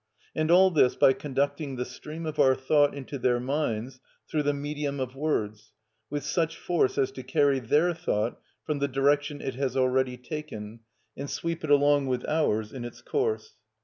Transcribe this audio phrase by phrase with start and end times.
[0.35, 4.51] And all this by conducting the stream of our thought into their minds, through the
[4.55, 5.73] medium of words,
[6.09, 10.79] with such force as to carry their thought from the direction it has already taken,
[11.15, 13.57] and sweep it along with ours in its course.